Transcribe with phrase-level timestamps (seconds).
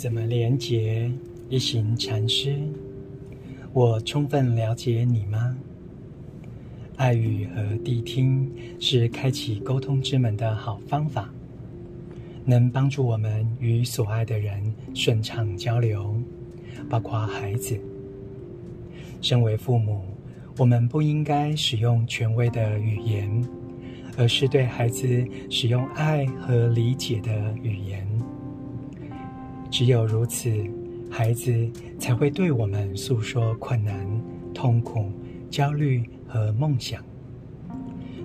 [0.00, 1.12] 怎么连接？
[1.50, 2.56] 一行禅师，
[3.74, 5.54] 我充分了解你吗？
[6.96, 11.30] 爱语和谛听是开启沟通之门的好方法，
[12.46, 16.16] 能帮助我们与所爱的人顺畅交流，
[16.88, 17.78] 包括孩子。
[19.20, 20.02] 身为父母，
[20.56, 23.44] 我们不应该使用权威的语言，
[24.16, 25.06] 而是对孩子
[25.50, 28.09] 使用爱和理解的语言。
[29.70, 30.50] 只有如此，
[31.08, 34.06] 孩子才会对我们诉说困难、
[34.52, 35.10] 痛苦、
[35.48, 37.02] 焦虑和梦想。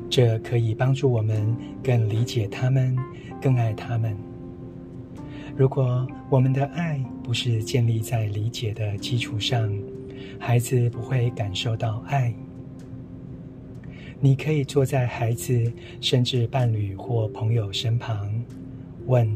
[0.09, 2.95] 这可以帮助我们更理解他们，
[3.41, 4.17] 更爱他们。
[5.55, 9.71] 如果我们的爱不是建立在理解的基础上，
[10.39, 12.33] 孩子不会感受到爱。
[14.19, 15.71] 你可以坐在孩子，
[16.01, 18.29] 甚至伴侣或朋友身旁，
[19.05, 19.29] 问：“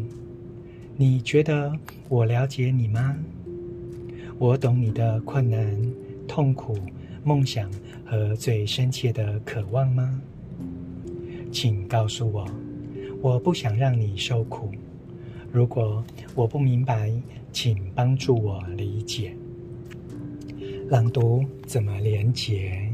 [1.02, 1.72] 你觉得
[2.10, 3.16] 我了解你吗？
[4.38, 5.82] 我懂你的困难、
[6.28, 6.78] 痛苦、
[7.24, 7.72] 梦想
[8.04, 10.22] 和最深切的渴望吗？
[11.54, 12.46] 请告诉我，
[13.22, 14.72] 我不想让你受苦。
[15.54, 16.04] 如果
[16.36, 17.10] 我不明白，
[17.54, 19.34] 请帮助我理解。”
[20.92, 22.89] 朗读怎么连结？